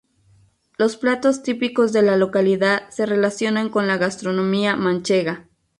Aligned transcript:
Los 0.79 0.97
platos 0.97 1.43
típicos 1.43 1.93
de 1.93 2.01
la 2.01 2.17
localidad 2.17 2.89
se 2.89 3.05
relacionan 3.05 3.69
con 3.69 3.85
la 3.87 3.97
gastronomía 3.97 4.75
manchega. 4.75 5.47